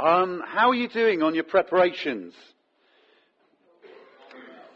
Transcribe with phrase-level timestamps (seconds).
[0.00, 2.32] Um, how are you doing on your preparations?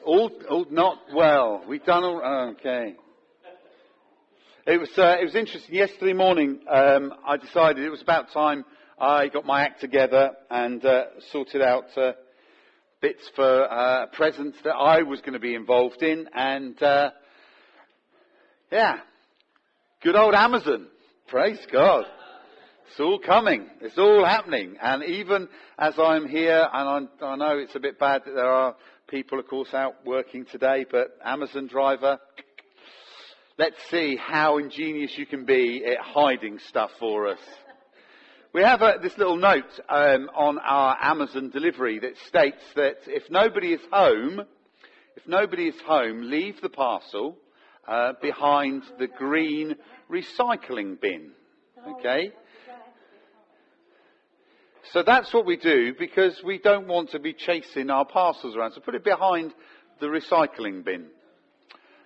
[0.05, 1.65] All, all not well.
[1.67, 2.95] We've done all, oh, okay.
[4.67, 5.75] It was, uh, it was interesting.
[5.75, 8.67] Yesterday morning, um, I decided it was about time
[9.01, 12.13] I got my act together and uh, sorted out uh,
[13.01, 16.29] bits for uh, presents that I was going to be involved in.
[16.35, 17.13] And uh,
[18.71, 18.97] yeah,
[20.03, 20.89] good old Amazon.
[21.29, 22.05] Praise God.
[22.89, 23.69] It's all coming.
[23.81, 24.77] It's all happening.
[24.81, 25.49] And even
[25.79, 28.77] as I'm here, and I'm, i know it's a bit bad that there are
[29.09, 32.19] people, of course, out working today, but Amazon driver,
[33.59, 37.41] let's see how ingenious you can be at hiding stuff for us.
[38.53, 43.29] We have a, this little note um, on our Amazon delivery that states that if
[43.29, 44.43] nobody is home,
[45.17, 47.37] if nobody is home, leave the parcel
[47.89, 49.75] uh, behind the green
[50.09, 51.33] recycling bin.
[51.99, 52.31] Okay?
[54.93, 58.73] So that's what we do because we don't want to be chasing our parcels around.
[58.73, 59.55] So put it behind
[60.01, 61.07] the recycling bin.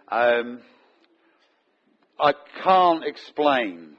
[0.09, 0.61] Um,
[2.21, 3.97] I can't explain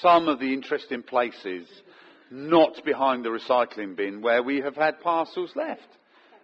[0.00, 1.66] some of the interesting places
[2.30, 5.88] not behind the recycling bin where we have had parcels left.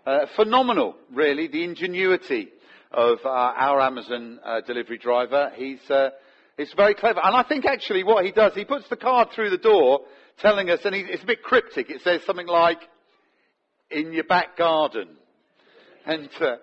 [0.06, 2.48] Uh, phenomenal, really, the ingenuity
[2.91, 5.50] of uh, our Amazon uh, delivery driver.
[5.55, 6.11] He's, uh,
[6.56, 7.20] he's very clever.
[7.22, 10.00] And I think actually what he does, he puts the card through the door
[10.41, 11.91] telling us, and it's a bit cryptic.
[11.91, 12.81] It says something like,
[13.91, 15.09] in your back garden.
[16.05, 16.56] And uh,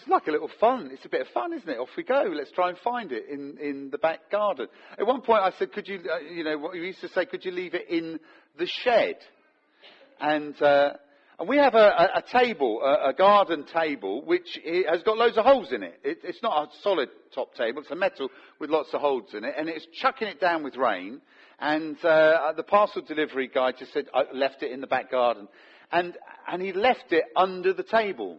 [0.00, 0.90] it's like a little fun.
[0.92, 1.78] It's a bit of fun, isn't it?
[1.78, 2.24] Off we go.
[2.34, 4.66] Let's try and find it in, in the back garden.
[4.98, 7.26] At one point I said, could you, uh, you know, what you used to say,
[7.26, 8.18] could you leave it in
[8.58, 9.16] the shed?
[10.20, 10.94] And, uh,
[11.38, 15.36] and we have a, a, a table, a, a, garden table, which has got loads
[15.36, 16.00] of holes in it.
[16.04, 16.18] it.
[16.22, 18.28] It's not a solid top table, it's a metal
[18.60, 21.20] with lots of holes in it, and it's chucking it down with rain.
[21.58, 25.48] And uh, the parcel delivery guy just said, I left it in the back garden.
[25.92, 26.16] And,
[26.50, 28.38] and he left it under the table.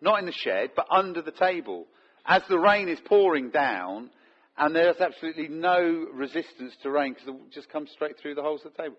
[0.00, 1.86] Not in the shed, but under the table.
[2.24, 4.10] As the rain is pouring down,
[4.56, 8.62] and there's absolutely no resistance to rain because it just comes straight through the holes
[8.64, 8.96] of the table.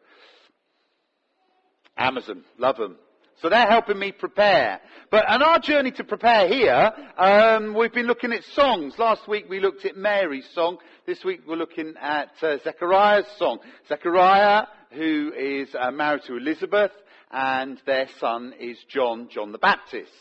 [1.98, 2.98] Amazon, love them.
[3.42, 4.80] So they're helping me prepare.
[5.10, 8.98] But on our journey to prepare here, um, we've been looking at songs.
[8.98, 10.78] Last week we looked at Mary's song.
[11.06, 13.60] This week we're looking at uh, Zechariah's song.
[13.90, 16.92] Zechariah, who is uh, married to Elizabeth,
[17.32, 20.12] and their son is John, John the Baptist.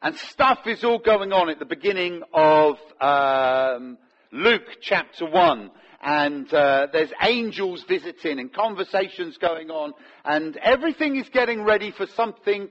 [0.00, 3.98] And stuff is all going on at the beginning of um,
[4.30, 5.70] Luke chapter 1
[6.02, 9.92] and uh, there's angels visiting and conversations going on,
[10.24, 12.68] and everything is getting ready for something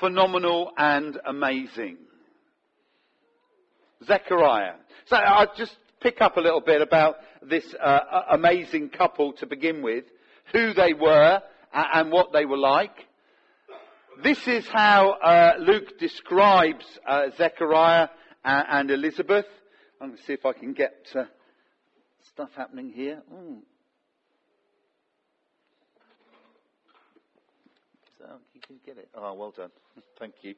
[0.00, 1.96] phenomenal and amazing.
[4.04, 4.74] Zechariah.
[5.06, 9.82] So I'll just pick up a little bit about this uh, amazing couple to begin
[9.82, 10.04] with,
[10.52, 11.40] who they were
[11.72, 13.06] and what they were like.
[14.22, 18.08] This is how uh, Luke describes uh, Zechariah
[18.44, 19.46] and Elizabeth.
[20.00, 21.14] I'm going to see if I can get
[22.22, 23.22] stuff happening here.
[23.32, 23.60] Mm.
[28.18, 29.08] So you can get it.
[29.14, 29.70] Oh, well done.
[30.18, 30.54] Thank you.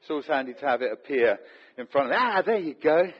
[0.00, 1.38] It's always handy to have it appear
[1.76, 2.16] in front of.
[2.16, 3.10] Ah, there you go.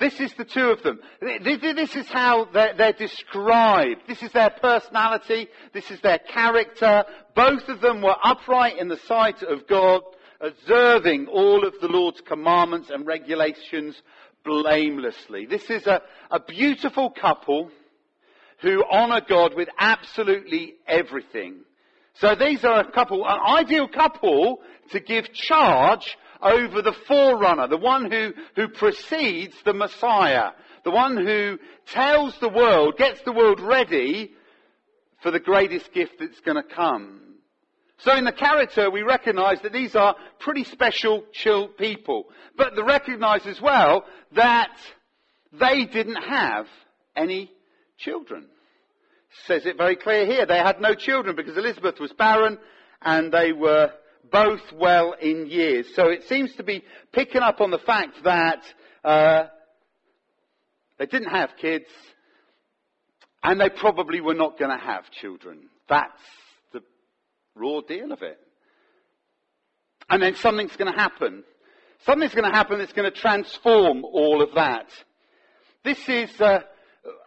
[0.00, 1.00] This is the two of them.
[1.20, 4.02] This is how they're, described.
[4.08, 5.48] This is their personality.
[5.74, 7.04] This is their character.
[7.36, 10.00] Both of them were upright in the sight of God,
[10.40, 14.00] observing all of the Lord's commandments and regulations
[14.44, 15.46] blamelessly.
[15.46, 17.70] This is a, a beautiful couple
[18.60, 21.60] who honor God with absolutely everything.
[22.14, 27.76] So these are a couple, an ideal couple to give charge over the forerunner, the
[27.76, 30.50] one who, who precedes the Messiah,
[30.84, 34.32] the one who tells the world, gets the world ready
[35.22, 37.29] for the greatest gift that's going to come.
[38.02, 42.24] So in the character, we recognize that these are pretty special, chill people.
[42.56, 44.74] But they recognize as well that
[45.52, 46.66] they didn't have
[47.14, 47.52] any
[47.98, 48.46] children.
[49.46, 50.46] says it very clear here.
[50.46, 52.58] They had no children because Elizabeth was barren
[53.02, 53.92] and they were
[54.30, 55.94] both well in years.
[55.94, 56.82] So it seems to be
[57.12, 58.62] picking up on the fact that
[59.04, 59.44] uh,
[60.98, 61.86] they didn't have kids
[63.42, 65.68] and they probably were not going to have children.
[65.88, 66.22] That's
[67.54, 68.38] raw deal of it.
[70.08, 71.44] And then something's going to happen.
[72.04, 74.86] Something's going to happen that's going to transform all of that.
[75.84, 76.60] This is uh,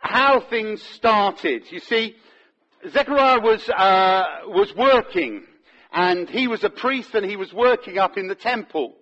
[0.01, 1.71] how things started.
[1.71, 2.15] You see,
[2.91, 5.43] Zechariah was, uh, was working,
[5.91, 8.95] and he was a priest, and he was working up in the temple.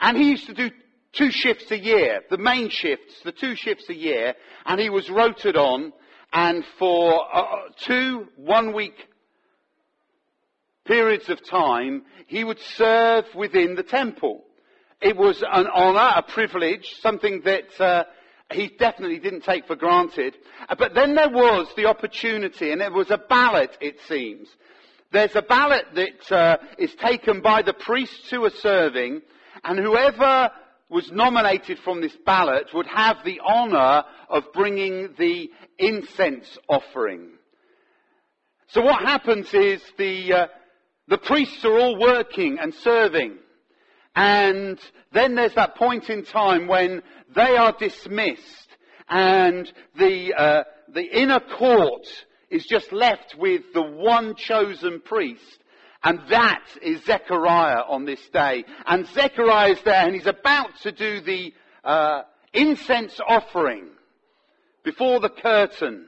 [0.00, 0.70] And he used to do
[1.12, 4.34] two shifts a year, the main shifts, the two shifts a year,
[4.66, 5.92] and he was rotated on,
[6.32, 7.44] and for uh,
[7.78, 9.07] two one week
[10.88, 14.42] periods of time, he would serve within the temple.
[15.00, 18.04] It was an honor, a privilege, something that uh,
[18.50, 20.34] he definitely didn't take for granted.
[20.68, 24.48] Uh, but then there was the opportunity, and it was a ballot, it seems.
[25.12, 29.22] There's a ballot that uh, is taken by the priests who are serving,
[29.62, 30.50] and whoever
[30.90, 37.28] was nominated from this ballot would have the honor of bringing the incense offering.
[38.68, 40.46] So what happens is the, uh,
[41.08, 43.38] the priests are all working and serving.
[44.14, 44.78] And
[45.12, 47.02] then there's that point in time when
[47.34, 48.68] they are dismissed
[49.08, 52.06] and the, uh, the inner court
[52.50, 55.58] is just left with the one chosen priest.
[56.02, 58.64] And that is Zechariah on this day.
[58.86, 61.52] And Zechariah is there and he's about to do the
[61.84, 62.22] uh,
[62.52, 63.88] incense offering
[64.84, 66.06] before the curtain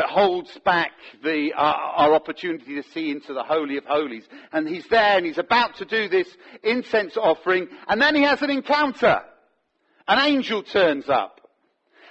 [0.00, 0.92] that holds back
[1.22, 4.24] the, uh, our opportunity to see into the Holy of Holies.
[4.50, 6.26] And he's there and he's about to do this
[6.64, 9.20] incense offering and then he has an encounter.
[10.08, 11.42] An angel turns up.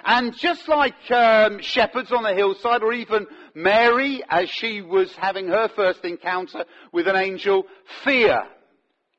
[0.05, 3.25] And just like um, shepherds on the hillside, or even
[3.55, 7.65] Mary, as she was having her first encounter with an angel,
[8.03, 8.43] fear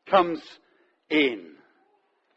[0.06, 0.40] comes
[1.10, 1.56] in.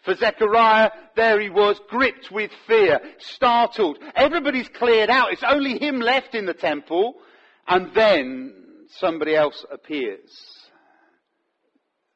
[0.03, 3.99] For Zechariah, there he was, gripped with fear, startled.
[4.15, 5.31] Everybody's cleared out.
[5.31, 7.15] It's only him left in the temple.
[7.67, 8.53] And then
[8.97, 10.29] somebody else appears.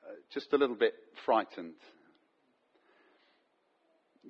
[0.04, 0.94] Uh, just a little bit
[1.26, 1.76] frightened.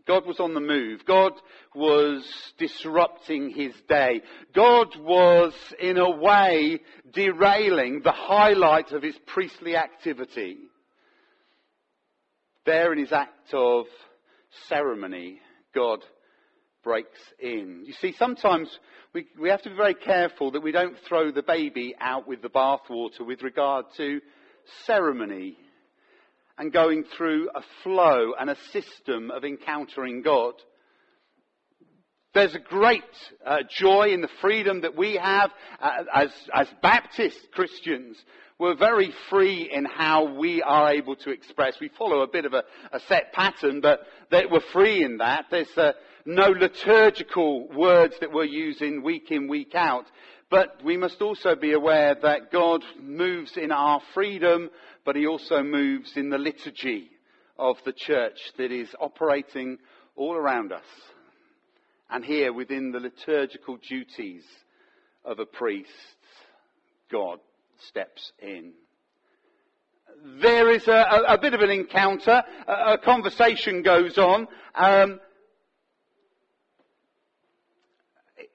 [0.08, 1.04] God was on the move.
[1.06, 1.34] God
[1.76, 2.26] was
[2.58, 4.22] disrupting his day.
[4.56, 6.80] God was, in a way,
[7.12, 10.58] derailing the highlight of his priestly activity.
[12.68, 13.86] There in his act of
[14.68, 15.40] ceremony,
[15.74, 16.00] God
[16.84, 17.84] breaks in.
[17.86, 18.68] You see, sometimes
[19.14, 22.42] we, we have to be very careful that we don't throw the baby out with
[22.42, 24.20] the bathwater with regard to
[24.86, 25.56] ceremony
[26.58, 30.56] and going through a flow and a system of encountering God.
[32.34, 33.02] There's a great
[33.46, 38.18] uh, joy in the freedom that we have uh, as, as Baptist Christians.
[38.60, 41.76] We're very free in how we are able to express.
[41.80, 44.00] We follow a bit of a, a set pattern, but
[44.32, 45.46] that we're free in that.
[45.52, 45.92] There's uh,
[46.26, 50.06] no liturgical words that we're using week in, week out.
[50.50, 54.72] But we must also be aware that God moves in our freedom,
[55.06, 57.12] but He also moves in the liturgy
[57.60, 59.78] of the church that is operating
[60.16, 60.86] all around us.
[62.10, 64.44] And here within the liturgical duties
[65.24, 65.92] of a priest,
[67.12, 67.40] God
[67.82, 68.74] steps in.
[70.42, 74.48] There is a, a, a bit of an encounter, a, a conversation goes on.
[74.76, 75.20] Um,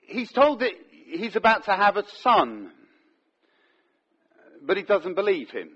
[0.01, 2.73] he's told that he's about to have a son,
[4.67, 5.71] but he doesn't believe him.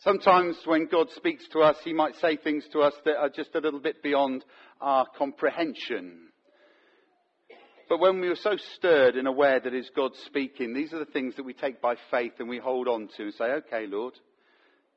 [0.00, 3.54] Sometimes when God speaks to us, he might say things to us that are just
[3.56, 4.44] a little bit beyond
[4.80, 6.27] our comprehension.
[7.88, 11.06] But when we are so stirred and aware that it's God speaking, these are the
[11.06, 14.14] things that we take by faith and we hold on to and say, okay, Lord,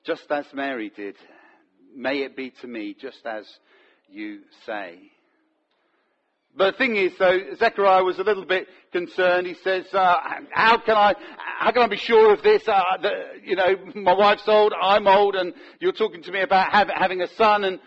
[0.06, 1.16] just as Mary did,
[1.96, 3.46] may it be to me just as
[4.10, 5.00] you say.
[6.56, 9.48] But the thing is, though, Zechariah was a little bit concerned.
[9.48, 10.16] He says, uh,
[10.52, 11.16] "How can I?
[11.38, 12.68] How can I be sure of this?
[12.68, 13.14] Uh, that,
[13.46, 17.22] you know, my wife's old, I'm old, and you're talking to me about have, having
[17.22, 17.80] a son, and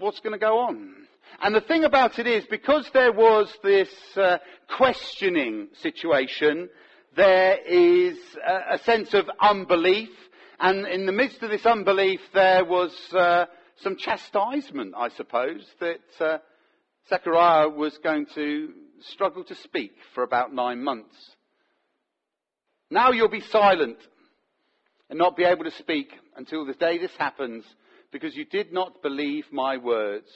[0.00, 0.99] what's going to go on?"
[1.42, 4.38] And the thing about it is, because there was this uh,
[4.76, 6.68] questioning situation,
[7.16, 10.10] there is a, a, sense of unbelief,
[10.58, 13.46] and in the midst of this unbelief, there was uh,
[13.78, 16.38] some chastisement, I suppose, that uh,
[17.08, 21.16] Zechariah was going to struggle to speak for about nine months.
[22.90, 23.96] Now you'll be silent
[25.08, 27.64] and not be able to speak until the day this happens
[28.12, 30.28] because you did not believe my words,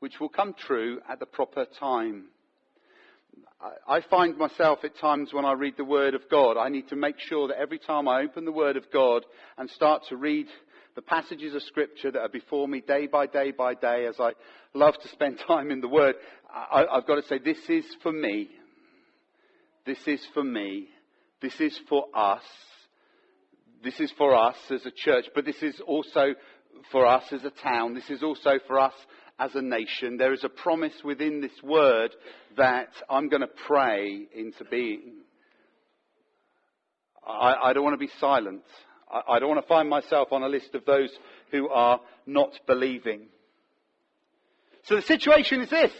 [0.00, 2.26] which will come true at the proper time.
[3.88, 6.96] I find myself at times when I read the Word of God, I need to
[6.96, 9.24] make sure that every time I open the Word of God
[9.56, 10.46] and start to read
[10.94, 14.32] the passages of Scripture that are before me day by day by day as I
[14.74, 16.14] love to spend time in the Word,
[16.48, 18.48] I, I've got to say, this is for me.
[19.84, 20.88] This is for me.
[21.40, 22.42] This is for us.
[23.82, 26.34] This is for us as a church, but this is also
[26.92, 27.94] for us as a town.
[27.94, 28.94] This is also for us
[29.38, 30.16] as a nation.
[30.16, 32.14] There is a promise within this word
[32.56, 35.18] that I'm going to pray into being.
[37.26, 38.62] I, I don't want to be silent.
[39.10, 41.10] I, I don't want to find myself on a list of those
[41.52, 43.26] who are not believing.
[44.84, 45.92] So the situation is this.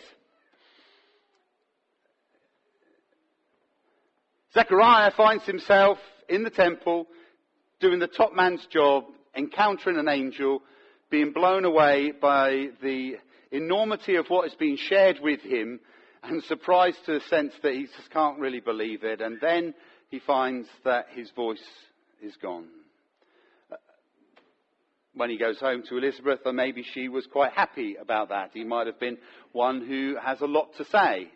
[4.55, 7.07] Zechariah finds himself in the temple,
[7.81, 9.05] doing the top man's job,
[9.37, 10.63] encountering an angel,
[11.11, 13.17] being blown away by the
[13.51, 15.81] enormity of what has been shared with him
[16.23, 19.21] and surprised to the sense that he just can't really believe it.
[19.21, 19.75] And then
[20.09, 21.63] he finds that his voice
[22.23, 22.67] is gone.
[25.15, 28.51] When he goes home to Elizabeth, or maybe she was quite happy about that.
[28.55, 29.19] He might have been
[29.53, 31.29] one who has a lot to say.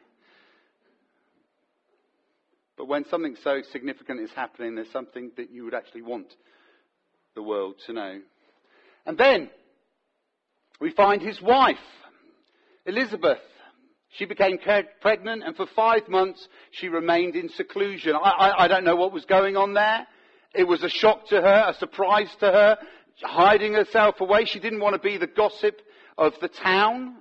[2.77, 6.33] But when something so significant is happening, there's something that you would actually want
[7.35, 8.21] the world to know.
[9.07, 9.51] And then
[10.81, 11.77] we find his wife,
[12.87, 13.39] Elizabeth.
[14.11, 14.59] She became
[15.01, 18.15] pregnant and for five months she remained in seclusion.
[18.15, 20.07] I, I, I, don't know what was going on there.
[20.55, 22.79] It was a shock to her, a surprise to her,
[23.23, 24.45] hiding herself away.
[24.45, 25.81] She didn't want to be the gossip
[26.19, 27.17] of the town.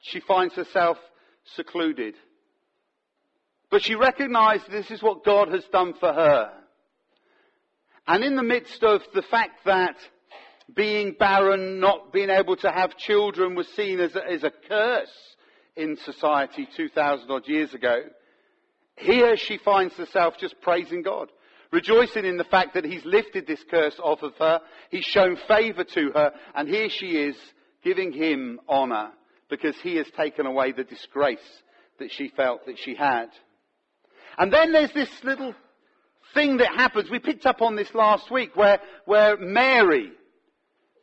[0.00, 0.98] She finds herself
[1.54, 2.14] secluded.
[3.70, 6.52] But she recognized this is what God has done for her.
[8.06, 9.96] And in the midst of the fact that
[10.74, 15.10] being barren, not being able to have children was seen as a, as a curse,
[15.76, 18.02] in society 2,000 odd years ago.
[18.96, 21.30] Here she finds herself just praising God,
[21.70, 24.60] rejoicing in the fact that He's lifted this curse off of her.
[24.90, 27.36] He's shown favour to her, and here she is
[27.84, 29.10] giving Him honour
[29.50, 31.38] because He has taken away the disgrace
[31.98, 33.26] that she felt that she had.
[34.38, 35.54] And then there's this little
[36.34, 37.10] thing that happens.
[37.10, 40.12] We picked up on this last week where, where Mary,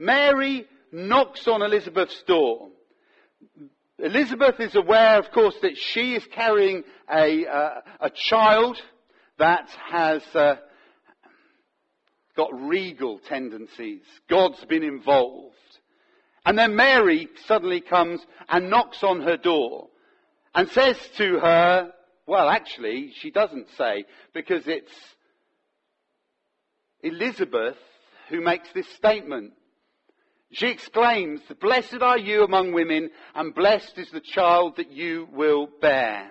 [0.03, 2.69] Mary knocks on Elizabeth's door.
[3.97, 8.81] Elizabeth is aware, of course, that she is carrying a, uh, a child
[9.39, 10.55] that has uh,
[12.35, 14.01] got regal tendencies.
[14.29, 15.55] God's been involved.
[16.45, 18.19] And then Mary suddenly comes
[18.49, 19.87] and knocks on her door
[20.53, 21.93] and says to her,
[22.27, 24.91] well, actually, she doesn't say, because it's
[27.01, 27.77] Elizabeth
[28.29, 29.53] who makes this statement.
[30.53, 35.67] She exclaims, Blessed are you among women, and blessed is the child that you will
[35.81, 36.29] bear.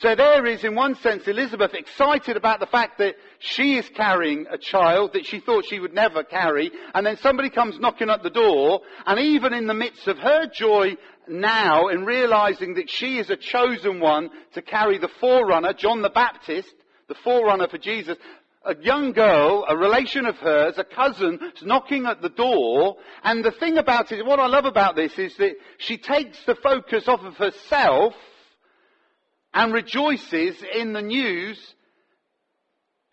[0.00, 4.46] So there is, in one sense, Elizabeth excited about the fact that she is carrying
[4.50, 8.22] a child that she thought she would never carry, and then somebody comes knocking at
[8.22, 10.96] the door, and even in the midst of her joy
[11.28, 16.10] now in realizing that she is a chosen one to carry the forerunner, John the
[16.10, 16.74] Baptist,
[17.08, 18.16] the forerunner for Jesus,
[18.64, 22.96] a young girl, a relation of hers, a cousin, is knocking at the door.
[23.24, 26.54] And the thing about it, what I love about this is that she takes the
[26.54, 28.14] focus off of herself
[29.54, 31.74] and rejoices in the news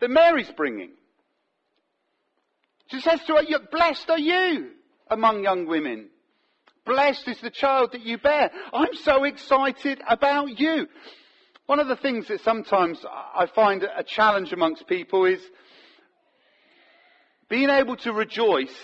[0.00, 0.92] that Mary's bringing.
[2.90, 4.70] She says to her, blessed are you
[5.08, 6.08] among young women.
[6.86, 8.50] Blessed is the child that you bear.
[8.72, 10.88] I'm so excited about you.
[11.70, 15.40] One of the things that sometimes I find a challenge amongst people is
[17.48, 18.74] being able to rejoice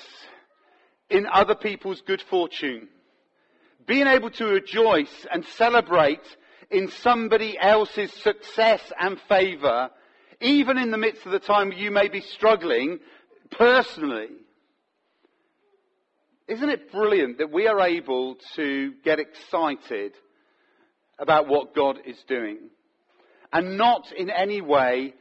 [1.10, 2.86] in other people's good fortune.
[3.88, 6.22] Being able to rejoice and celebrate
[6.70, 9.90] in somebody else's success and favour,
[10.40, 13.00] even in the midst of the time you may be struggling
[13.50, 14.28] personally.
[16.46, 20.12] Isn't it brilliant that we are able to get excited
[21.18, 22.70] about what God is doing?
[23.56, 25.14] And not in any way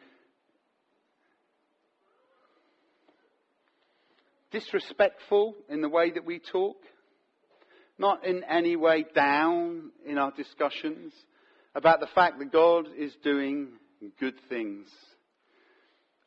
[4.51, 6.75] disrespectful in the way that we talk,
[7.97, 11.13] not in any way down in our discussions
[11.75, 13.69] about the fact that God is doing
[14.19, 14.89] good things.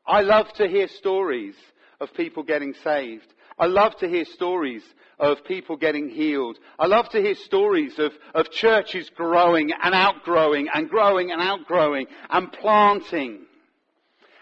[0.07, 1.57] I love to hear stories
[2.01, 3.35] of people getting saved.
[3.59, 4.83] I love to hear stories
[5.19, 6.59] of people getting healed.
[6.79, 12.07] I love to hear stories of, of churches growing and outgrowing and growing and outgrowing
[12.31, 13.41] and planting.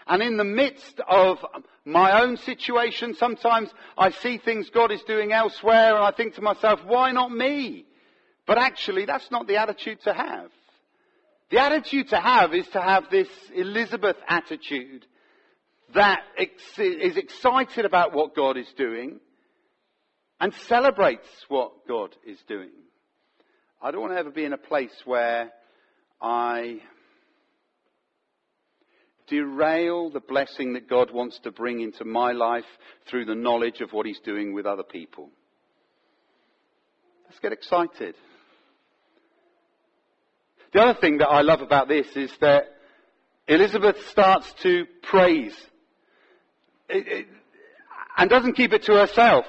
[0.05, 1.39] And in the midst of
[1.83, 6.41] my own situation, sometimes I see things God is doing elsewhere and I think to
[6.41, 7.85] myself, why not me?
[8.45, 10.49] But actually, that's not the attitude to have.
[11.49, 15.05] The attitude to have is to have this Elizabeth attitude
[15.93, 16.21] that
[16.77, 19.19] is excited about what God is doing
[20.39, 22.71] and celebrates what God is doing.
[23.81, 25.51] I don't want to ever be in a place where
[26.21, 26.79] I
[29.27, 32.65] derail the blessing that God wants to bring into my life
[33.09, 35.29] through the knowledge of what He's doing with other people.
[37.25, 38.15] Let's get excited.
[40.73, 42.65] The other thing that I love about this is that
[43.47, 45.55] Elizabeth starts to praise
[46.89, 49.45] and doesn't keep it to herself.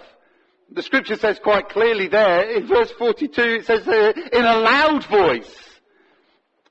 [0.71, 5.69] The scripture says quite clearly there, in verse 42, it says in a loud voice.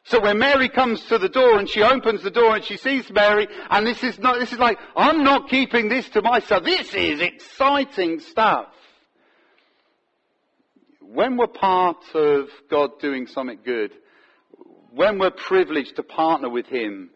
[0.04, 3.12] So when Mary comes to the door and she opens the door and she sees
[3.12, 6.64] Mary, and this is not, this is like, I'm not keeping this to myself.
[6.64, 8.68] This is exciting stuff.
[11.02, 13.92] When we're part of God doing something good,
[14.92, 17.10] when we're privileged to partner with Him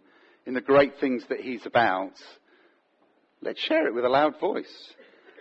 [0.46, 2.14] in the great things that He's about,
[3.42, 4.94] let's share it with a loud voice.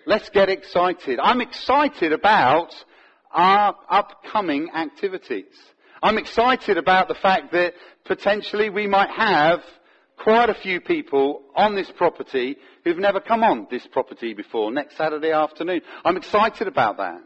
[0.07, 1.19] Let's get excited.
[1.23, 2.75] I'm excited about
[3.30, 5.54] our upcoming activities.
[6.02, 9.61] I'm excited about the fact that potentially we might have
[10.16, 14.97] quite a few people on this property who've never come on this property before next
[14.97, 15.83] Saturday afternoon.
[16.04, 17.21] I'm excited about that.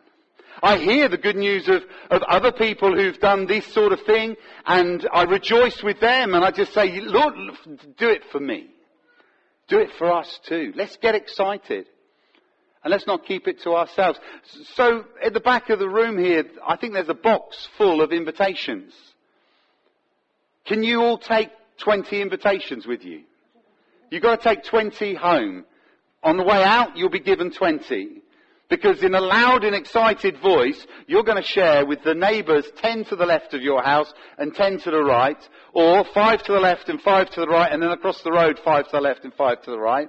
[0.63, 4.37] I hear the good news of, of other people who've done this sort of thing
[4.67, 7.35] and I rejoice with them and I just say, Lord,
[7.97, 8.74] do it for me.
[9.69, 10.73] Do it for us too.
[10.77, 11.87] Let's get excited.
[12.83, 14.19] And let's not keep it to ourselves.
[14.75, 18.13] So at the back of the room here, I think there's a box full of
[18.13, 18.93] invitations.
[20.67, 23.23] Can you all take 20 invitations with you?
[24.11, 25.65] You've got to take 20 home.
[26.23, 28.23] On the way out, you'll be given 20.
[28.71, 33.05] Because in a loud and excited voice, you're going to share with the neighbours 10
[33.07, 35.37] to the left of your house and 10 to the right,
[35.75, 38.59] or 5 to the left and 5 to the right, and then across the road
[38.65, 40.09] 5 to the left and 5 to the right.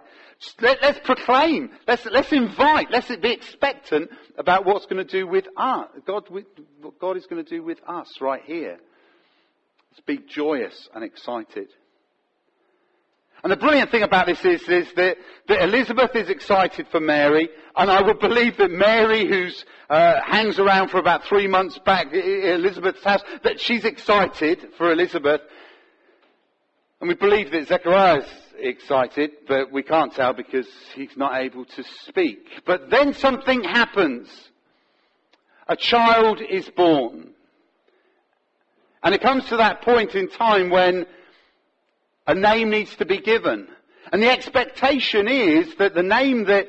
[0.61, 1.69] Let, us proclaim.
[1.87, 2.91] Let's, let's invite.
[2.91, 5.89] Let's be expectant about what's going to do with us.
[6.05, 8.77] God, what God is going to do with us right here.
[9.91, 11.67] Let's be joyous and excited.
[13.45, 15.17] And the brilliant thing about this is, is that,
[15.49, 19.49] that, Elizabeth is excited for Mary, and I would believe that Mary, who
[19.87, 25.41] uh, hangs around for about three months back Elizabeth's house, that she's excited for Elizabeth.
[26.99, 31.83] And we believe that Zechariah's excited, but we can't tell because he's not able to
[32.07, 32.47] speak.
[32.65, 34.27] But then something happens.
[35.67, 37.29] A child is born.
[39.03, 41.05] And it comes to that point in time when
[42.27, 43.67] a name needs to be given.
[44.11, 46.67] And the expectation is that the name that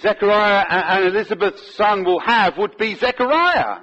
[0.00, 3.80] Zechariah and Elizabeth's son will have would be Zechariah.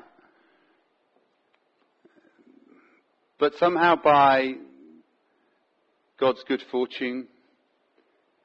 [3.40, 4.54] But somehow by
[6.20, 7.28] God's good fortune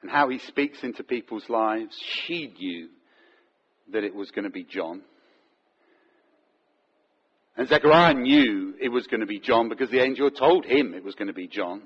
[0.01, 2.89] and how he speaks into people's lives, she knew
[3.91, 5.01] that it was going to be John.
[7.55, 11.03] And Zechariah knew it was going to be John because the angel told him it
[11.03, 11.81] was going to be John.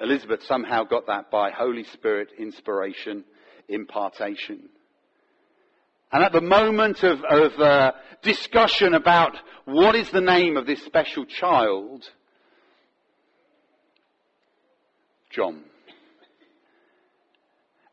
[0.00, 3.24] Elizabeth somehow got that by Holy Spirit inspiration,
[3.68, 4.68] impartation.
[6.12, 10.82] And at the moment of, of uh, discussion about what is the name of this
[10.84, 12.04] special child,
[15.30, 15.62] John.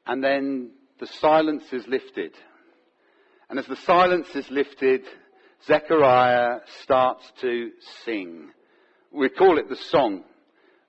[0.08, 2.34] And then the silence is lifted.
[3.50, 5.02] And as the silence is lifted,
[5.66, 7.72] Zechariah starts to
[8.04, 8.50] sing.
[9.12, 10.24] We call it the song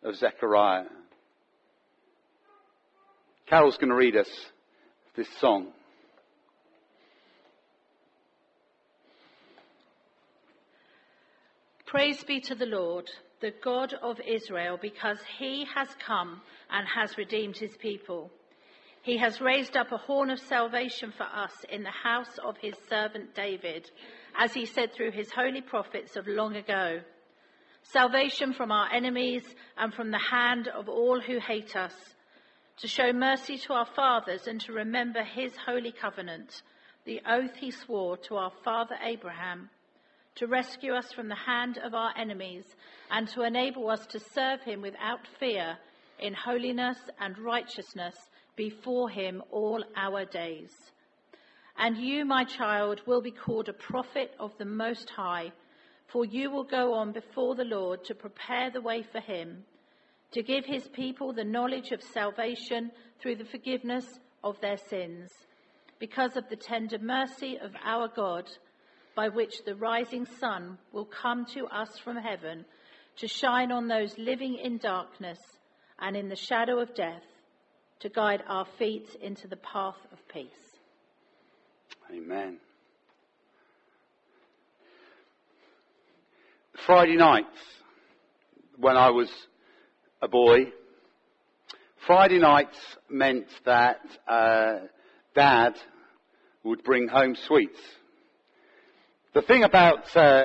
[0.03, 0.85] of Zechariah.
[3.49, 4.29] Carol's going to read us
[5.17, 5.69] this song.
[11.87, 13.09] Praise be to the Lord
[13.41, 18.31] the God of Israel, because he has come and has redeemed his people.
[19.03, 22.75] He has raised up a horn of salvation for us in the house of his
[22.91, 23.91] servant David,
[24.39, 27.01] as he said through his holy prophets of long ago.
[27.83, 29.45] Salvation from our enemies
[29.79, 31.95] and from the hand of all who hate us,
[32.81, 36.63] to show mercy to our fathers and to remember his holy covenant,
[37.05, 39.71] the oath he swore to our father Abraham
[40.39, 42.65] to rescue us from the hand of our enemies,
[43.11, 45.77] and to enable us to serve him without fear
[46.21, 48.15] in holiness and righteousness
[48.55, 50.71] before him all our days.
[51.77, 55.51] And you, my child, will be called a prophet of the Most High,
[56.07, 59.65] for you will go on before the Lord to prepare the way for him,
[60.33, 64.07] to give his people the knowledge of salvation through the forgiveness
[64.45, 65.31] of their sins,
[65.99, 68.49] because of the tender mercy of our God
[69.15, 72.65] by which the rising sun will come to us from heaven
[73.17, 75.39] to shine on those living in darkness
[75.99, 77.25] and in the shadow of death,
[77.99, 80.47] to guide our feet into the path of peace.
[82.13, 82.59] Amen.
[86.87, 87.59] Friday nights,
[88.77, 89.29] when I was
[90.21, 90.73] a boy,
[92.07, 92.77] Friday nights
[93.09, 94.79] meant that uh,
[95.35, 95.75] Dad
[96.65, 97.79] would bring home sweets.
[99.35, 100.45] The thing about uh,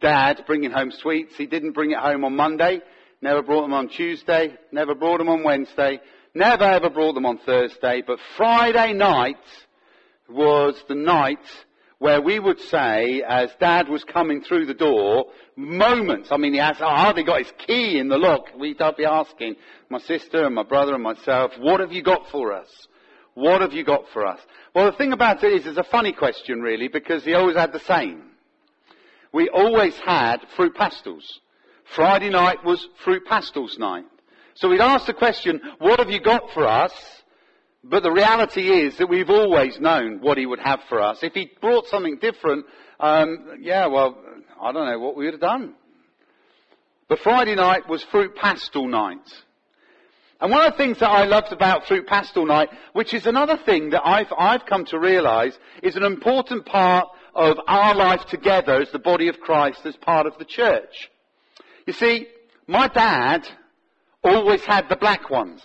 [0.00, 2.80] Dad bringing home sweets, he didn't bring it home on Monday,
[3.20, 6.00] never brought them on Tuesday, never brought them on Wednesday,
[6.34, 9.36] never ever brought them on Thursday, but Friday night
[10.30, 11.44] was the night
[12.00, 16.58] where we would say, as Dad was coming through the door, moments, I mean, he
[16.58, 19.56] has hardly got his key in the lock, we'd be asking
[19.90, 22.68] my sister and my brother and myself, what have you got for us?
[23.34, 24.40] What have you got for us?
[24.74, 27.74] Well, the thing about it is, it's a funny question really, because he always had
[27.74, 28.30] the same.
[29.30, 31.40] We always had fruit pastels.
[31.94, 34.06] Friday night was fruit pastels night.
[34.54, 36.94] So we'd ask the question, what have you got for us?
[37.82, 41.22] But the reality is that we've always known what he would have for us.
[41.22, 42.66] If he brought something different,
[42.98, 44.18] um, yeah, well,
[44.60, 45.74] I don't know what we would have done.
[47.08, 49.26] But Friday night was fruit pastel night.
[50.40, 53.58] And one of the things that I loved about Fruit Pastel Night, which is another
[53.58, 58.80] thing that I've, I've come to realize is an important part of our life together
[58.80, 61.10] as the body of Christ, as part of the church.
[61.86, 62.28] You see,
[62.66, 63.46] my dad
[64.24, 65.62] always had the black ones.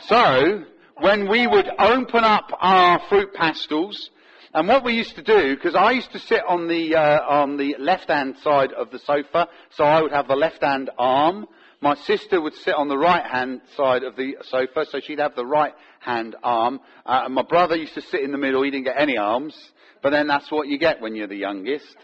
[0.00, 0.64] So,
[1.00, 4.10] when we would open up our fruit pastels,
[4.52, 7.56] and what we used to do, because I used to sit on the uh, on
[7.56, 11.46] the left hand side of the sofa, so I would have the left hand arm,
[11.80, 15.34] my sister would sit on the right hand side of the sofa, so she'd have
[15.34, 16.80] the right hand arm.
[17.04, 18.62] Uh, and my brother used to sit in the middle.
[18.62, 19.56] He didn't get any arms,
[20.02, 21.96] but then that's what you get when you're the youngest.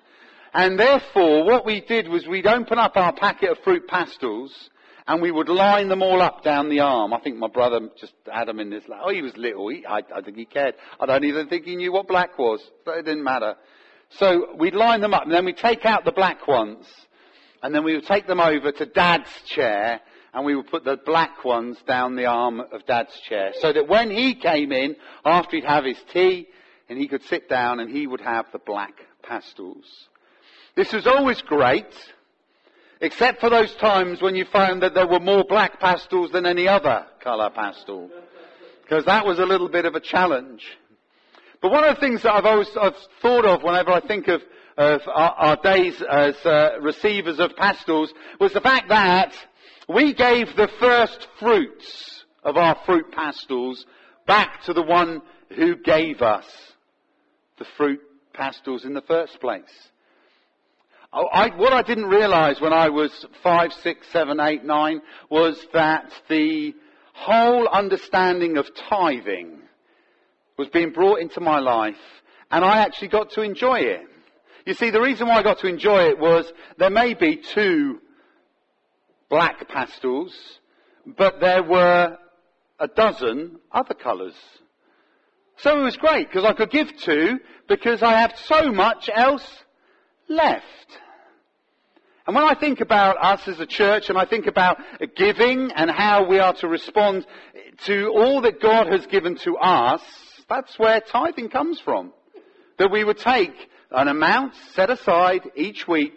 [0.54, 4.70] And therefore, what we did was we'd open up our packet of fruit pastels
[5.06, 7.12] and we would line them all up down the arm.
[7.12, 9.00] I think my brother just had them in his lap.
[9.04, 9.68] Oh, he was little.
[9.68, 10.74] He, I, I think he cared.
[11.00, 12.60] I don't even think he knew what black was.
[12.84, 13.54] But it didn't matter.
[14.10, 16.86] So we'd line them up and then we'd take out the black ones
[17.62, 20.00] and then we would take them over to Dad's chair,
[20.34, 23.88] and we would put the black ones down the arm of Dad's chair, so that
[23.88, 26.48] when he came in, after he'd have his tea,
[26.88, 29.84] and he could sit down and he would have the black pastels.
[30.74, 31.86] This was always great,
[33.02, 36.66] except for those times when you found that there were more black pastels than any
[36.66, 38.08] other colour pastel.
[38.82, 40.64] Because that was a little bit of a challenge.
[41.60, 44.40] But one of the things that I've always I've thought of whenever I think of
[44.76, 49.34] of our, our days as uh, receivers of pastels was the fact that
[49.88, 53.84] we gave the first fruits of our fruit pastels
[54.26, 55.20] back to the one
[55.54, 56.46] who gave us
[57.58, 58.00] the fruit
[58.32, 59.91] pastels in the first place.
[61.14, 65.62] Oh, I, what I didn't realize when I was five, six, seven, eight, nine was
[65.74, 66.74] that the
[67.12, 69.58] whole understanding of tithing
[70.56, 72.00] was being brought into my life
[72.50, 74.06] and I actually got to enjoy it.
[74.64, 77.98] You see, the reason why I got to enjoy it was there may be two
[79.28, 80.34] black pastels,
[81.04, 82.16] but there were
[82.80, 84.34] a dozen other colours.
[85.58, 89.46] So it was great because I could give two because I have so much else
[90.28, 90.98] left.
[92.26, 94.78] And when I think about us as a church and I think about
[95.16, 97.26] giving and how we are to respond
[97.86, 100.02] to all that God has given to us,
[100.48, 102.12] that's where tithing comes from.
[102.78, 103.54] That we would take
[103.90, 106.16] an amount set aside each week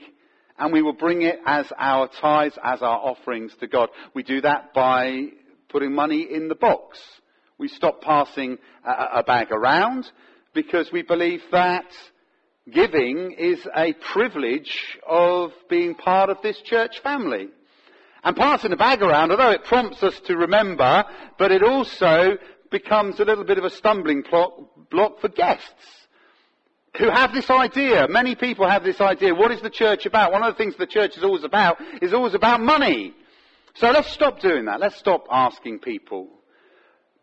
[0.58, 3.90] and we will bring it as our tithes, as our offerings to God.
[4.14, 5.30] We do that by
[5.70, 7.00] putting money in the box.
[7.58, 10.10] We stop passing a, a bag around
[10.54, 11.86] because we believe that
[12.72, 17.50] giving is a privilege of being part of this church family.
[18.24, 21.06] And passing the bag around, although it prompts us to remember,
[21.38, 22.38] but it also
[22.72, 24.24] becomes a little bit of a stumbling
[24.90, 26.08] block for guests
[26.98, 28.08] who have this idea.
[28.10, 29.36] Many people have this idea.
[29.36, 30.32] What is the church about?
[30.32, 33.14] One of the things the church is always about is always about money.
[33.76, 34.80] So let's stop doing that.
[34.80, 36.30] Let's stop asking people.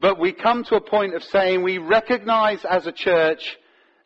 [0.00, 3.56] But we come to a point of saying we recognize as a church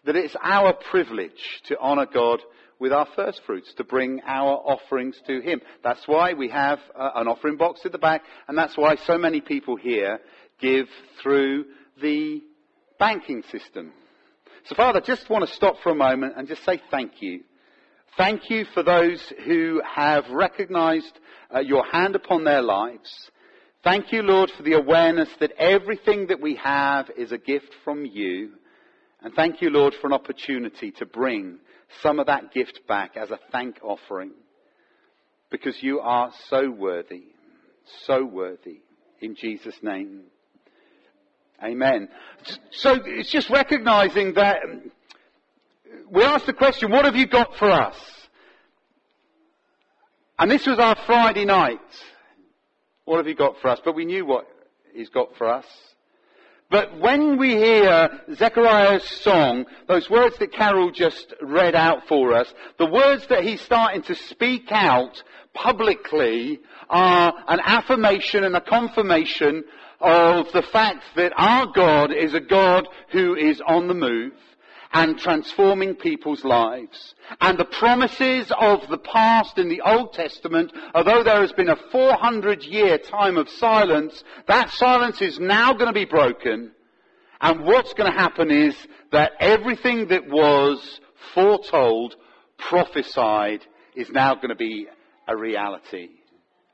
[0.07, 2.41] that it's our privilege to honor God
[2.79, 5.61] with our first fruits, to bring our offerings to Him.
[5.83, 9.19] That's why we have uh, an offering box at the back, and that's why so
[9.19, 10.21] many people here
[10.61, 10.87] give
[11.23, 11.65] through
[12.01, 12.43] the
[12.99, 13.93] banking system.
[14.67, 17.41] So Father, just want to stop for a moment and just say thank you.
[18.17, 21.19] Thank you for those who have recognized
[21.55, 23.31] uh, your hand upon their lives.
[23.85, 28.05] Thank you, Lord, for the awareness that everything that we have is a gift from
[28.05, 28.55] you.
[29.23, 31.59] And thank you, Lord, for an opportunity to bring
[32.03, 34.33] some of that gift back as a thank offering.
[35.51, 37.25] Because you are so worthy,
[38.05, 38.81] so worthy.
[39.21, 40.23] In Jesus' name.
[41.65, 42.09] Amen.
[42.73, 44.57] So it's just recognizing that
[46.11, 47.97] we asked the question, what have you got for us?
[50.39, 51.81] And this was our Friday night.
[53.07, 53.81] What have you got for us?
[53.85, 54.47] But we knew what
[54.93, 55.65] he's got for us.
[56.69, 62.53] But when we hear Zechariah's song, those words that Carol just read out for us,
[62.79, 65.23] the words that he's starting to speak out
[65.55, 69.65] publicly are an affirmation and a confirmation
[70.01, 74.33] of the fact that our God is a God who is on the move
[74.93, 77.15] and transforming people's lives.
[77.41, 81.91] And the promises of the past in the Old Testament, although there has been a
[81.91, 86.73] 400 year time of silence, that silence is now going to be broken.
[87.41, 88.77] And what's going to happen is
[89.13, 91.01] that everything that was
[91.35, 92.17] foretold,
[92.59, 93.61] prophesied,
[93.95, 94.87] is now going to be
[95.29, 96.09] a reality.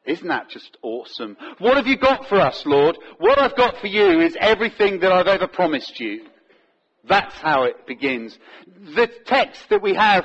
[0.05, 1.37] Isn't that just awesome?
[1.59, 2.99] What have you got for us, Lord?
[3.19, 6.27] What I've got for you is everything that I've ever promised you.
[7.05, 8.39] That's how it begins.
[8.95, 10.25] The text that we have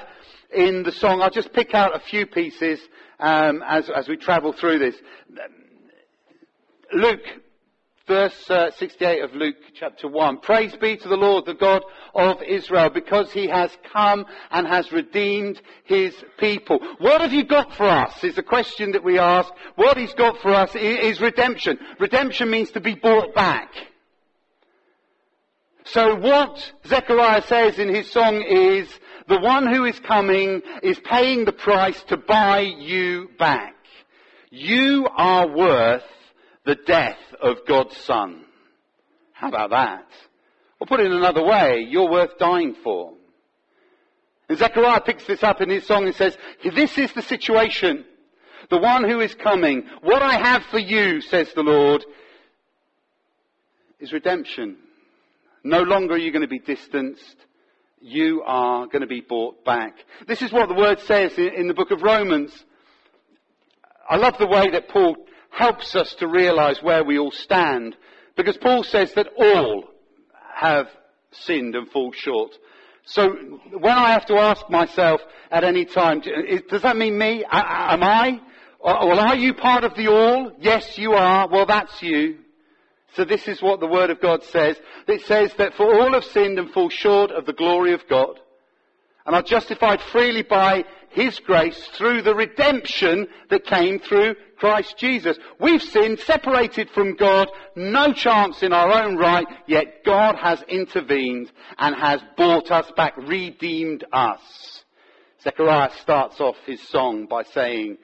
[0.53, 2.79] in the song, I'll just pick out a few pieces
[3.19, 4.95] um, as, as we travel through this.
[6.93, 7.25] Luke
[8.07, 10.39] verse uh, 68 of Luke chapter 1.
[10.39, 11.83] Praise be to the Lord, the God
[12.15, 16.79] of Israel, because he has come and has redeemed his people.
[16.99, 19.51] What have you got for us is the question that we ask.
[19.75, 21.77] What he's got for us is redemption.
[21.99, 23.73] Redemption means to be bought back.
[25.91, 28.89] So what Zechariah says in his song is,
[29.27, 33.75] the one who is coming is paying the price to buy you back.
[34.49, 36.03] You are worth
[36.65, 38.45] the death of God's Son.
[39.33, 40.07] How about that?
[40.79, 43.13] Or put it another way, you're worth dying for.
[44.49, 48.05] And Zechariah picks this up in his song and says, this is the situation.
[48.69, 49.83] The one who is coming.
[50.01, 52.05] What I have for you, says the Lord,
[53.99, 54.77] is redemption.
[55.63, 57.35] No longer are you going to be distanced.
[57.99, 59.95] You are going to be brought back.
[60.27, 62.51] This is what the word says in, the book of Romans.
[64.09, 65.17] I love the way that Paul
[65.49, 67.95] helps us to realize where we all stand.
[68.35, 69.85] Because Paul says that all
[70.55, 70.87] have
[71.31, 72.51] sinned and fall short.
[73.05, 73.29] So
[73.71, 76.21] when I have to ask myself at any time,
[76.69, 77.43] does that mean me?
[77.49, 78.39] Am I?
[78.83, 80.51] Well, are you part of the all?
[80.59, 81.47] Yes, you are.
[81.49, 82.39] Well, that's you.
[83.15, 84.77] So this is what the Word of God says.
[85.07, 88.39] It says that for all have sinned and fall short of the glory of God
[89.25, 95.37] and are justified freely by His grace through the redemption that came through Christ Jesus.
[95.59, 101.51] We've sinned, separated from God, no chance in our own right, yet God has intervened
[101.77, 104.83] and has bought us back, redeemed us.
[105.43, 107.97] Zechariah starts off his song by saying,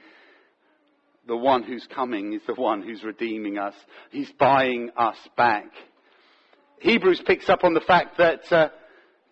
[1.27, 3.75] the one who's coming is the one who's redeeming us.
[4.11, 5.71] He's buying us back.
[6.79, 8.69] Hebrews picks up on the fact that uh,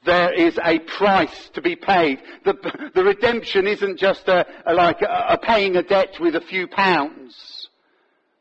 [0.06, 2.20] there is a price to be paid.
[2.46, 2.54] The,
[2.96, 6.68] the redemption isn't just a, a like a, a paying a debt with a few
[6.68, 7.70] pounds.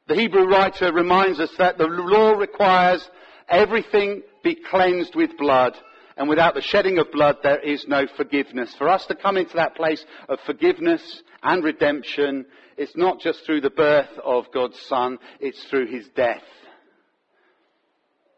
[0.06, 3.08] The Hebrew writer reminds us that the law requires
[3.48, 5.76] everything be cleansed with blood.
[6.16, 8.74] And without the shedding of blood, there is no forgiveness.
[8.76, 12.46] For us to come into that place of forgiveness and redemption,
[12.80, 16.42] it's not just through the birth of God's Son, it's through His death.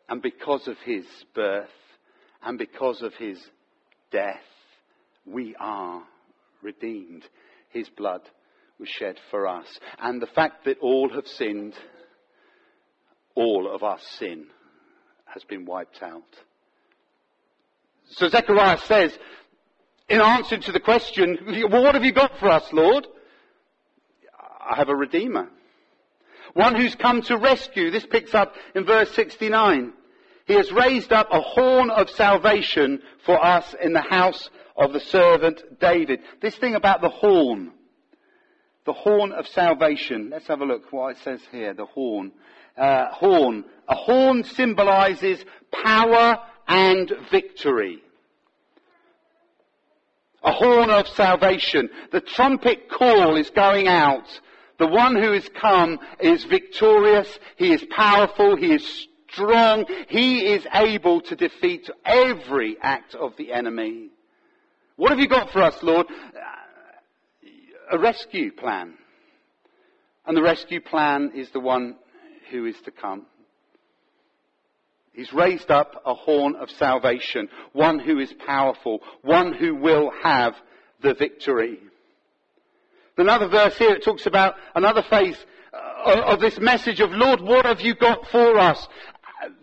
[0.09, 1.69] And because of His birth,
[2.45, 3.41] and because of his
[4.11, 4.43] death,
[5.25, 6.03] we are
[6.61, 7.25] redeemed.
[7.71, 8.23] His blood
[8.79, 9.67] was shed for us.
[10.01, 11.75] And the fact that all have sinned,
[13.35, 14.47] all of our sin
[15.33, 16.23] has been wiped out.
[18.11, 19.17] So Zechariah says,
[20.09, 21.39] in answer to the question,
[21.71, 23.07] well, what have you got for us, Lord?
[24.63, 25.49] I have a redeemer.
[26.55, 27.91] One who's come to rescue.
[27.91, 29.93] This picks up in verse 69.
[30.47, 35.01] He has raised up a horn of salvation for us in the house of the
[35.01, 36.21] servant David.
[36.41, 37.73] This thing about the horn.
[38.85, 40.31] The horn of salvation.
[40.31, 41.75] Let's have a look what it says here.
[41.75, 42.33] The horn.
[42.77, 43.65] Uh, horn.
[43.89, 48.03] A horn symbolizes power and victory.
[50.43, 51.89] A horn of salvation.
[52.11, 54.27] The trumpet call is going out.
[54.79, 57.39] The one who has come is victorious.
[57.57, 58.57] He is powerful.
[58.57, 59.85] He is strong.
[60.09, 64.11] He is able to defeat every act of the enemy.
[64.97, 66.07] What have you got for us, Lord?
[67.91, 68.95] A rescue plan.
[70.27, 71.97] And the rescue plan is the one
[72.51, 73.27] who is to come.
[75.13, 80.55] He's raised up a horn of salvation, one who is powerful, one who will have
[81.03, 81.79] the victory.
[83.19, 85.37] Another verse here, it talks about another phase
[85.73, 88.89] uh, of this message of, Lord, what have you got for us?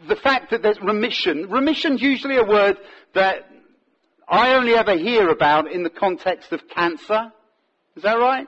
[0.07, 1.49] the fact that there's remission.
[1.49, 2.77] Remission's usually a word
[3.13, 3.49] that
[4.27, 7.31] I only ever hear about in the context of cancer.
[7.95, 8.47] Is that right?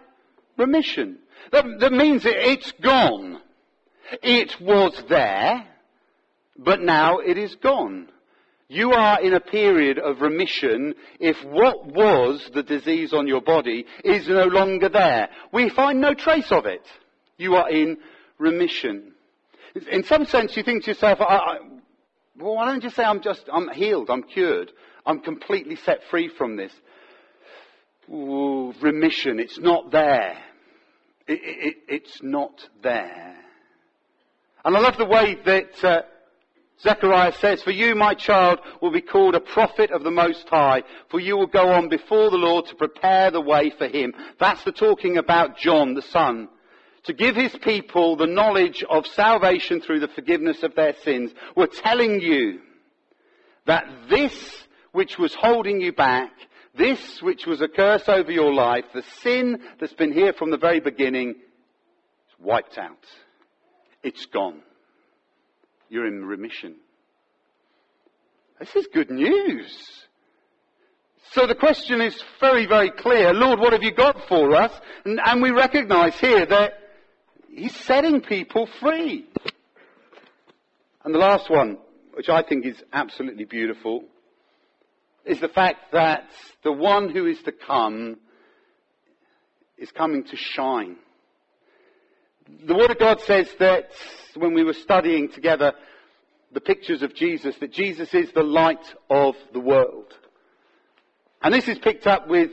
[0.58, 1.18] Remission.
[1.52, 3.42] That, that means it, it's gone.
[4.22, 5.68] It was there,
[6.58, 8.10] but now it is gone.
[8.72, 13.86] You are in a period of remission if what was the disease on your body
[14.06, 15.28] is no longer there.
[15.52, 16.88] We find no trace of it.
[17.36, 17.98] You are in
[18.38, 19.12] remission.
[19.92, 21.58] In some sense, you think to yourself, I, I,
[22.40, 24.72] well, why don't you say I'm just, I'm healed, I'm cured?
[25.06, 26.72] I'm completely set free from this.
[28.10, 30.38] Ooh, remission, it's not there.
[31.28, 33.36] It, it, it's not there.
[34.64, 36.02] And I love the way that uh,
[36.82, 40.84] Zechariah says, For you, my child, will be called a prophet of the Most High,
[41.10, 44.13] for you will go on before the Lord to prepare the way for him.
[44.39, 46.50] That's the talking about John, the Son.
[47.06, 51.32] To give his people the knowledge of salvation through the forgiveness of their sins.
[51.56, 52.60] We're telling you
[53.65, 56.32] that this which was holding you back,
[56.76, 60.58] this which was a curse over your life, the sin that's been here from the
[60.58, 63.06] very beginning, is wiped out.
[64.04, 64.62] It's gone.
[65.91, 66.75] You're in remission.
[68.62, 69.77] This is good news.
[71.34, 73.34] So the question is very, very clear.
[73.34, 74.71] Lord, what have you got for us?
[75.04, 76.75] And, and we recognize here that
[77.49, 79.25] He's setting people free.
[81.04, 81.77] And the last one,
[82.13, 84.06] which I think is absolutely beautiful,
[85.25, 86.30] is the fact that
[86.63, 88.15] the one who is to come
[89.77, 90.95] is coming to shine.
[92.66, 93.90] The Word of God says that
[94.36, 95.74] when we were studying together
[96.52, 100.14] the pictures of Jesus, that Jesus is the light of the world.
[101.42, 102.52] And this is picked up with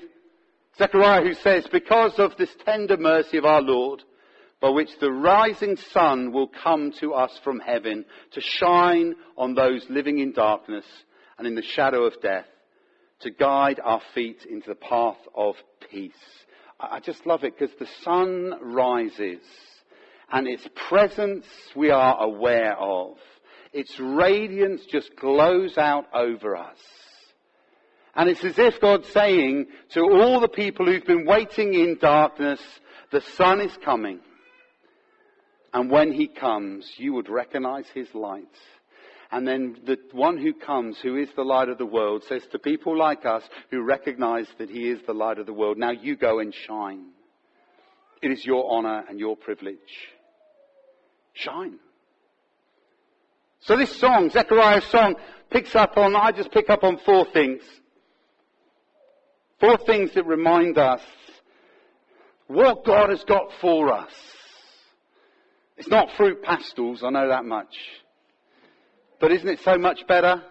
[0.78, 4.02] Zechariah who says, because of this tender mercy of our Lord,
[4.60, 9.84] by which the rising sun will come to us from heaven to shine on those
[9.90, 10.84] living in darkness
[11.36, 12.46] and in the shadow of death,
[13.20, 15.56] to guide our feet into the path of
[15.90, 16.12] peace.
[16.78, 19.40] I just love it because the sun rises
[20.30, 23.16] and its presence we are aware of.
[23.72, 26.78] Its radiance just glows out over us.
[28.14, 32.60] And it's as if God's saying to all the people who've been waiting in darkness,
[33.12, 34.20] the sun is coming.
[35.72, 38.44] And when he comes, you would recognize his light.
[39.30, 42.58] And then the one who comes, who is the light of the world, says to
[42.58, 46.16] people like us who recognize that he is the light of the world, now you
[46.16, 47.10] go and shine.
[48.22, 49.76] It is your honor and your privilege.
[51.38, 51.78] Shine.
[53.60, 55.14] So this song, Zechariah's song,
[55.50, 57.62] picks up on, I just pick up on four things.
[59.60, 61.02] Four things that remind us
[62.48, 64.12] what God has got for us.
[65.76, 67.76] It's not Fruit Pastilles, I know that much.
[69.20, 70.42] But isn't it so much better?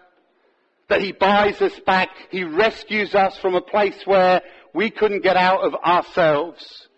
[0.88, 4.40] That He buys us back, He rescues us from a place where
[4.72, 6.88] we couldn't get out of ourselves.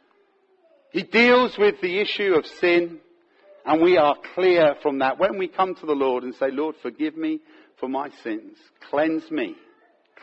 [0.92, 3.00] He deals with the issue of sin.
[3.70, 5.20] And we are clear from that.
[5.20, 7.38] When we come to the Lord and say, Lord, forgive me
[7.78, 8.56] for my sins.
[8.90, 9.54] Cleanse me.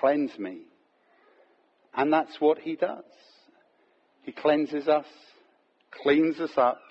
[0.01, 0.63] Cleanse me.
[1.95, 3.05] And that's what He does.
[4.23, 5.05] He cleanses us,
[6.03, 6.81] cleans us up,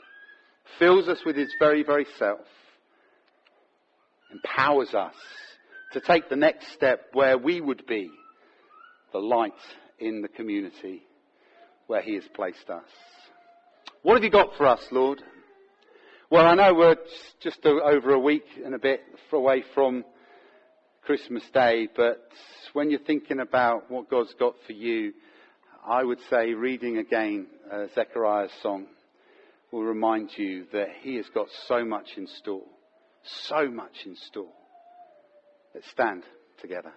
[0.79, 2.47] fills us with His very, very self,
[4.33, 5.15] empowers us
[5.93, 8.09] to take the next step where we would be
[9.13, 9.53] the light
[9.99, 11.03] in the community
[11.87, 12.89] where He has placed us.
[14.01, 15.23] What have you got for us, Lord?
[16.29, 16.97] Well, I know we're
[17.41, 20.05] just over a week and a bit away from
[21.05, 22.21] Christmas Day, but
[22.73, 25.13] when you're thinking about what God's got for you,
[25.87, 28.87] I would say reading again uh, Zechariah's song
[29.71, 32.67] will remind you that He has got so much in store.
[33.47, 34.53] So much in store.
[35.75, 36.25] Let's stand
[36.61, 36.93] together.